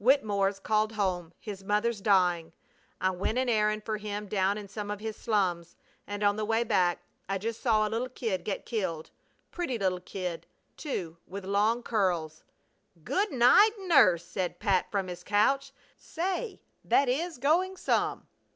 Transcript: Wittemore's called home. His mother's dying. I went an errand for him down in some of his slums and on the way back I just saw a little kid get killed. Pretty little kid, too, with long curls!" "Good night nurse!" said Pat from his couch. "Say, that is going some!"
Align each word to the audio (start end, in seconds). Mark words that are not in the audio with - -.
Wittemore's 0.00 0.58
called 0.58 0.90
home. 0.94 1.32
His 1.38 1.62
mother's 1.62 2.00
dying. 2.00 2.52
I 3.00 3.10
went 3.10 3.38
an 3.38 3.48
errand 3.48 3.84
for 3.84 3.98
him 3.98 4.26
down 4.26 4.58
in 4.58 4.66
some 4.66 4.90
of 4.90 4.98
his 4.98 5.16
slums 5.16 5.76
and 6.08 6.24
on 6.24 6.34
the 6.34 6.44
way 6.44 6.64
back 6.64 7.04
I 7.28 7.38
just 7.38 7.60
saw 7.62 7.86
a 7.86 7.88
little 7.88 8.08
kid 8.08 8.42
get 8.42 8.66
killed. 8.66 9.12
Pretty 9.52 9.78
little 9.78 10.00
kid, 10.00 10.44
too, 10.76 11.18
with 11.28 11.44
long 11.44 11.84
curls!" 11.84 12.42
"Good 13.04 13.30
night 13.30 13.76
nurse!" 13.78 14.24
said 14.24 14.58
Pat 14.58 14.90
from 14.90 15.06
his 15.06 15.22
couch. 15.22 15.70
"Say, 15.96 16.62
that 16.84 17.08
is 17.08 17.38
going 17.38 17.76
some!" 17.76 18.26